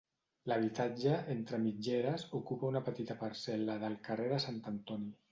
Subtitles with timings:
[0.51, 5.11] L'habitatge, entre mitgeres, ocupa una petita parcel·la del carrer de Sant Antoni.